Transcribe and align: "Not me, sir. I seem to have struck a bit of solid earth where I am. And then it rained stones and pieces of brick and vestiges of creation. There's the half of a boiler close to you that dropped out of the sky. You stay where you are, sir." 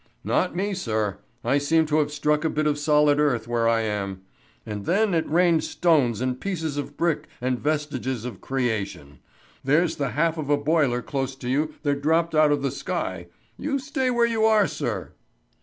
"Not 0.23 0.55
me, 0.55 0.73
sir. 0.73 1.19
I 1.43 1.59
seem 1.59 1.85
to 1.85 1.99
have 1.99 2.11
struck 2.11 2.43
a 2.43 2.49
bit 2.49 2.65
of 2.65 2.79
solid 2.79 3.19
earth 3.19 3.47
where 3.47 3.69
I 3.69 3.81
am. 3.81 4.23
And 4.65 4.85
then 4.87 5.13
it 5.13 5.29
rained 5.29 5.63
stones 5.63 6.21
and 6.21 6.41
pieces 6.41 6.75
of 6.75 6.97
brick 6.97 7.27
and 7.39 7.59
vestiges 7.59 8.25
of 8.25 8.41
creation. 8.41 9.19
There's 9.63 9.97
the 9.97 10.09
half 10.17 10.39
of 10.39 10.49
a 10.49 10.57
boiler 10.57 11.03
close 11.03 11.35
to 11.35 11.49
you 11.49 11.75
that 11.83 12.01
dropped 12.01 12.33
out 12.33 12.51
of 12.51 12.63
the 12.63 12.71
sky. 12.71 13.27
You 13.59 13.77
stay 13.77 14.09
where 14.09 14.25
you 14.25 14.43
are, 14.43 14.65
sir." 14.65 15.11